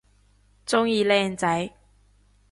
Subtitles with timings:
[0.65, 1.69] 鍾意靚仔